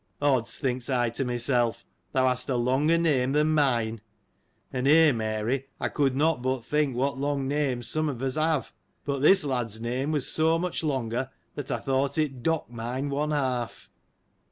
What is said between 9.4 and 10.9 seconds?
lad's name was so much